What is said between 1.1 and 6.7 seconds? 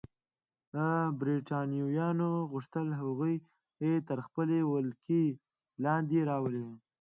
برېټانویانو غوښتل هغوی تر خپلې ولکې لاندې راولي.